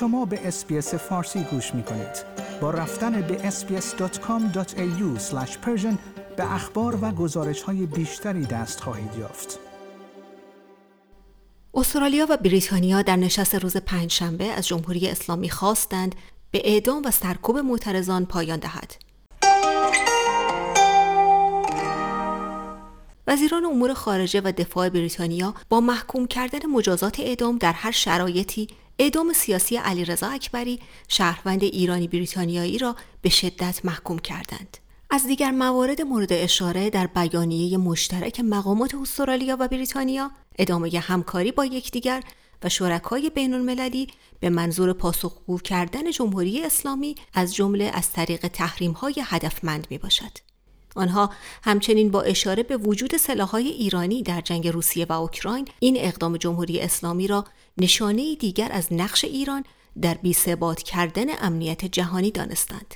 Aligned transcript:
شما 0.00 0.24
به 0.24 0.48
اسپیس 0.48 0.94
فارسی 0.94 1.44
گوش 1.44 1.74
می 1.74 1.82
کنید. 1.82 2.24
با 2.60 2.70
رفتن 2.70 3.20
به 3.20 3.50
sbs.com.au 3.50 5.20
به 6.36 6.52
اخبار 6.54 6.98
و 7.04 7.10
گزارش 7.10 7.62
های 7.62 7.86
بیشتری 7.86 8.46
دست 8.46 8.80
خواهید 8.80 9.14
یافت. 9.18 9.58
استرالیا 11.74 12.26
و 12.30 12.36
بریتانیا 12.36 13.02
در 13.02 13.16
نشست 13.16 13.54
روز 13.54 13.76
پنجشنبه 13.76 14.44
از 14.44 14.66
جمهوری 14.66 15.08
اسلامی 15.08 15.50
خواستند 15.50 16.14
به 16.50 16.62
اعدام 16.64 17.02
و 17.04 17.10
سرکوب 17.10 17.58
معترضان 17.58 18.26
پایان 18.26 18.58
دهد. 18.58 18.94
وزیران 23.26 23.64
امور 23.64 23.94
خارجه 23.94 24.40
و 24.44 24.52
دفاع 24.52 24.88
بریتانیا 24.88 25.54
با 25.68 25.80
محکوم 25.80 26.26
کردن 26.26 26.66
مجازات 26.66 27.20
اعدام 27.20 27.58
در 27.58 27.72
هر 27.72 27.90
شرایطی 27.90 28.68
اعدام 29.00 29.32
سیاسی 29.32 29.76
علیرضا 29.76 30.26
اکبری 30.26 30.80
شهروند 31.08 31.62
ایرانی 31.62 32.08
بریتانیایی 32.08 32.78
را 32.78 32.96
به 33.22 33.28
شدت 33.28 33.80
محکوم 33.84 34.18
کردند. 34.18 34.78
از 35.10 35.26
دیگر 35.26 35.50
موارد 35.50 36.02
مورد 36.02 36.32
اشاره 36.32 36.90
در 36.90 37.06
بیانیه 37.06 37.76
مشترک 37.76 38.40
مقامات 38.40 38.94
استرالیا 38.94 39.56
و 39.60 39.68
بریتانیا 39.68 40.30
ادامه 40.58 40.98
همکاری 40.98 41.52
با 41.52 41.64
یکدیگر 41.64 42.22
و 42.62 42.68
شرکای 42.68 43.30
بین 43.30 43.54
المللی 43.54 44.06
به 44.40 44.50
منظور 44.50 44.92
پاسخگو 44.92 45.58
کردن 45.58 46.10
جمهوری 46.10 46.64
اسلامی 46.64 47.14
از 47.34 47.54
جمله 47.54 47.90
از 47.94 48.12
طریق 48.12 48.48
تحریم 48.48 48.92
های 48.92 49.14
هدفمند 49.24 49.86
می 49.90 49.98
باشد. 49.98 50.48
آنها 50.96 51.30
همچنین 51.62 52.10
با 52.10 52.22
اشاره 52.22 52.62
به 52.62 52.76
وجود 52.76 53.16
سلاحهای 53.16 53.68
ایرانی 53.68 54.22
در 54.22 54.40
جنگ 54.40 54.68
روسیه 54.68 55.06
و 55.08 55.12
اوکراین 55.12 55.68
این 55.80 55.96
اقدام 55.98 56.36
جمهوری 56.36 56.80
اسلامی 56.80 57.26
را 57.26 57.44
نشانه 57.80 58.34
دیگر 58.34 58.68
از 58.72 58.92
نقش 58.92 59.24
ایران 59.24 59.64
در 60.02 60.14
بیثبات 60.14 60.82
کردن 60.82 61.26
امنیت 61.40 61.84
جهانی 61.84 62.30
دانستند. 62.30 62.94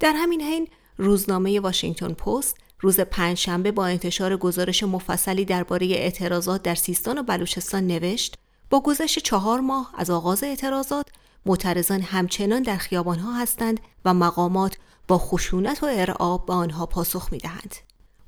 در 0.00 0.12
همین 0.16 0.40
حین 0.40 0.68
روزنامه 0.96 1.60
واشنگتن 1.60 2.12
پست 2.12 2.56
روز 2.80 3.00
پنجشنبه 3.00 3.72
با 3.72 3.86
انتشار 3.86 4.36
گزارش 4.36 4.82
مفصلی 4.82 5.44
درباره 5.44 5.86
اعتراضات 5.86 6.62
در 6.62 6.74
سیستان 6.74 7.18
و 7.18 7.22
بلوچستان 7.22 7.86
نوشت 7.86 8.34
با 8.70 8.80
گذشت 8.80 9.18
چهار 9.18 9.60
ماه 9.60 9.92
از 9.96 10.10
آغاز 10.10 10.44
اعتراضات 10.44 11.08
معترضان 11.46 12.00
همچنان 12.00 12.62
در 12.62 12.76
خیابانها 12.76 13.32
هستند 13.32 13.80
و 14.04 14.14
مقامات 14.14 14.76
با 15.08 15.18
خشونت 15.18 15.82
و 15.82 15.86
ارعاب 15.86 16.46
به 16.46 16.52
آنها 16.52 16.86
پاسخ 16.86 17.32
می 17.32 17.38
دهند. 17.38 17.74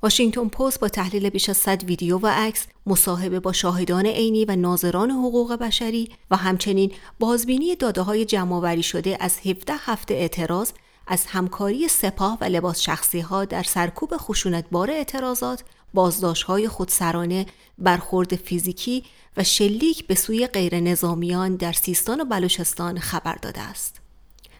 واشنگتن 0.03 0.47
پست 0.47 0.79
با 0.79 0.89
تحلیل 0.89 1.29
بیش 1.29 1.49
از 1.49 1.57
100 1.57 1.83
ویدیو 1.83 2.17
و 2.17 2.27
عکس 2.27 2.67
مصاحبه 2.85 3.39
با 3.39 3.53
شاهدان 3.53 4.05
عینی 4.05 4.45
و 4.45 4.55
ناظران 4.55 5.11
حقوق 5.11 5.53
بشری 5.53 6.09
و 6.31 6.35
همچنین 6.35 6.91
بازبینی 7.19 7.75
داده 7.75 8.25
جمعآوری 8.25 8.83
شده 8.83 9.17
از 9.19 9.39
17 9.45 9.73
هفته 9.79 10.13
اعتراض 10.13 10.71
از 11.07 11.25
همکاری 11.25 11.87
سپاه 11.87 12.37
و 12.41 12.43
لباس 12.43 12.79
شخصی 12.79 13.19
ها 13.19 13.45
در 13.45 13.63
سرکوب 13.63 14.09
خشونتبار 14.17 14.91
اعتراضات، 14.91 15.63
بازداشت 15.93 16.43
های 16.43 16.67
خودسرانه، 16.67 17.45
برخورد 17.77 18.35
فیزیکی 18.35 19.03
و 19.37 19.43
شلیک 19.43 20.07
به 20.07 20.15
سوی 20.15 20.47
غیر 20.47 20.79
نظامیان 20.79 21.55
در 21.55 21.73
سیستان 21.73 22.21
و 22.21 22.25
بلوچستان 22.25 22.99
خبر 22.99 23.35
داده 23.35 23.61
است. 23.61 24.01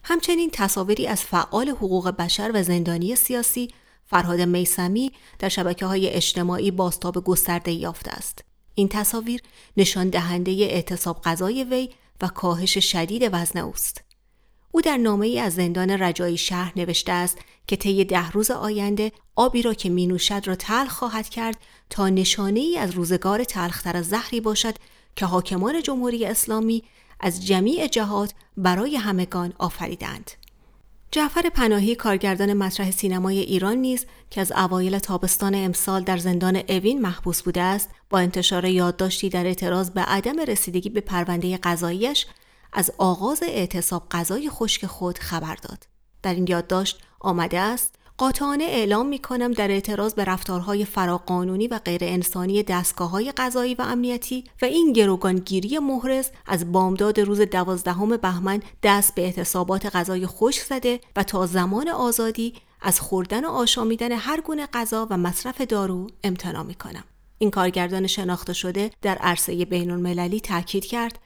همچنین 0.04 0.50
تصاویری 0.54 1.08
از 1.08 1.22
فعال 1.22 1.70
حقوق 1.70 2.10
بشر 2.10 2.52
و 2.54 2.64
زندانی 2.64 3.16
سیاسی 3.16 3.70
فرهاد 4.06 4.42
میسمی 4.42 5.12
در 5.40 5.50
شبکه 5.50 5.86
های 5.86 6.10
اجتماعی 6.10 6.72
باستاب 6.72 7.24
گسترده 7.24 7.72
یافته 7.72 8.12
است. 8.12 8.44
این 8.76 8.88
تصاویر 8.88 9.42
نشان 9.78 10.10
دهنده 10.10 10.52
اعتصاب 10.52 11.22
غذای 11.22 11.64
وی 11.64 11.90
و 12.22 12.28
کاهش 12.28 12.78
شدید 12.78 13.30
وزن 13.32 13.60
اوست. 13.60 14.04
او 14.72 14.82
در 14.82 14.98
نامه 14.98 15.28
ای 15.28 15.40
از 15.40 15.54
زندان 15.56 15.90
رجایی 15.90 16.38
شهر 16.38 16.74
نوشته 16.76 17.12
است 17.12 17.38
که 17.68 17.76
طی 17.76 18.06
ده 18.06 18.32
روز 18.32 18.52
آینده 18.52 19.12
آبی 19.36 19.62
را 19.62 19.74
که 19.74 19.90
می 19.90 20.08
نوشد 20.08 20.48
را 20.48 20.56
تلخ 20.56 20.92
خواهد 20.92 21.30
کرد 21.30 21.58
تا 21.90 22.10
نشانه 22.10 22.60
ای 22.60 22.78
از 22.78 22.92
روزگار 22.92 23.44
تلختر 23.44 23.98
از 23.98 24.08
زهری 24.08 24.42
باشد 24.42 24.76
که 25.16 25.26
حاکمان 25.26 25.82
جمهوری 25.82 26.26
اسلامی 26.26 26.84
از 27.20 27.46
جمیع 27.46 27.88
جهات 27.88 28.34
برای 28.58 28.96
همگان 28.96 29.54
آفریدند. 29.58 30.32
جعفر 31.14 31.50
پناهی 31.50 31.96
کارگردان 31.96 32.54
مطرح 32.54 32.92
سینمای 32.92 33.40
ایران 33.40 33.78
نیز 33.78 34.06
که 34.30 34.42
از 34.42 34.52
اوایل 34.52 35.00
تابستان 35.00 35.56
امسال 35.56 36.04
در 36.04 36.18
زندان 36.18 36.56
اوین 36.70 37.02
محبوس 37.02 37.42
بوده 37.42 37.62
است 37.62 37.90
با 38.10 38.20
انتشار 38.20 38.66
یادداشتی 38.66 39.30
در 39.30 39.46
اعتراض 39.46 39.90
به 39.90 40.02
عدم 40.02 40.40
رسیدگی 40.40 40.90
به 40.90 41.02
پرونده 41.02 41.58
قضاییش 41.58 42.26
از 42.74 42.92
آغاز 42.98 43.44
اعتصاب 43.44 44.08
غذای 44.12 44.50
خشک 44.50 44.86
خود 44.86 45.18
خبر 45.18 45.56
داد. 45.56 45.88
در 46.24 46.34
این 46.34 46.46
یادداشت 46.50 47.00
آمده 47.20 47.60
است 47.60 47.96
قاطعانه 48.18 48.64
اعلام 48.64 49.08
می 49.08 49.20
کنم 49.20 49.52
در 49.52 49.72
اعتراض 49.72 50.14
به 50.14 50.26
رفتارهای 50.26 50.86
فراقانونی 50.86 51.68
و 51.68 51.80
غیر 51.80 52.02
انسانی 52.04 52.64
دستگاه 52.64 53.10
های 53.10 53.32
قضایی 53.32 53.76
و 53.76 53.82
امنیتی 53.82 54.44
و 54.62 54.66
این 54.66 54.94
گروگانگیری 54.94 55.80
محرز 55.80 56.30
از 56.46 56.72
بامداد 56.72 57.20
روز 57.20 57.42
دوازدهم 57.42 58.18
بهمن 58.18 58.62
دست 58.84 59.16
به 59.16 59.22
اعتصابات 59.22 59.96
غذای 59.96 60.28
خشک 60.28 60.62
زده 60.62 61.00
و 61.16 61.24
تا 61.24 61.46
زمان 61.46 61.90
آزادی 61.90 62.54
از 62.82 63.00
خوردن 63.00 63.46
و 63.46 63.50
آشامیدن 63.50 64.12
هر 64.12 64.42
گونه 64.42 64.68
غذا 64.74 65.08
و 65.10 65.18
مصرف 65.18 65.62
دارو 65.62 66.08
امتناع 66.24 66.64
می 66.64 66.76
کنم. 66.76 67.04
این 67.38 67.52
کارگردان 67.52 68.08
شناخته 68.08 68.54
شده 68.54 68.92
در 69.02 69.16
عرصه 69.16 69.66
بین 69.66 69.92
المللی 69.92 70.40
تاکید 70.40 70.86
کرد 70.86 71.20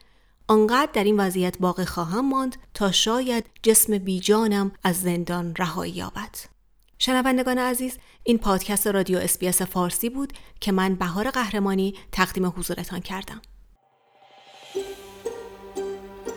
آنقدر 0.48 0.90
در 0.92 1.04
این 1.04 1.20
وضعیت 1.20 1.58
باقی 1.58 1.84
خواهم 1.84 2.28
ماند 2.28 2.56
تا 2.74 2.92
شاید 2.92 3.44
جسم 3.62 3.98
بیجانم 3.98 4.72
از 4.84 5.00
زندان 5.00 5.54
رهایی 5.58 5.92
یابد. 5.92 6.57
شنوندگان 6.98 7.58
عزیز 7.58 7.98
این 8.24 8.38
پادکست 8.38 8.86
رادیو 8.86 9.18
اسپیس 9.18 9.62
فارسی 9.62 10.10
بود 10.10 10.32
که 10.60 10.72
من 10.72 10.94
بهار 10.94 11.30
قهرمانی 11.30 11.94
تقدیم 12.12 12.46
حضورتان 12.46 13.00
کردم. 13.00 13.40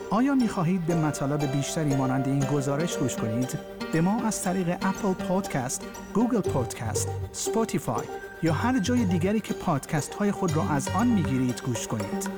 آیا 0.10 0.36
می 0.36 0.48
خواهید 0.48 0.86
به 0.86 0.96
مطالب 0.96 1.52
بیشتری 1.52 1.96
مانند 1.96 2.28
این 2.28 2.40
گزارش 2.40 2.98
گوش 2.98 3.16
کنید؟ 3.16 3.60
به 3.94 4.02
ما 4.02 4.24
از 4.24 4.44
طریق 4.44 4.70
اپل 4.70 5.14
پادکست، 5.14 5.88
گوگل 6.14 6.42
پادکست، 6.42 7.08
سپوتیفای 7.32 8.06
یا 8.44 8.54
هر 8.54 8.80
جای 8.80 9.06
دیگری 9.06 9.40
که 9.40 9.54
پادکست 9.54 10.14
های 10.14 10.32
خود 10.32 10.56
را 10.56 10.70
از 10.70 10.88
آن 10.88 11.08
می 11.08 11.24
گیرید 11.24 11.62
گوش 11.62 11.88
کنید. 11.88 12.30